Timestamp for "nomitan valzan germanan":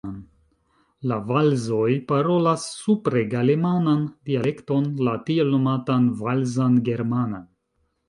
5.57-7.51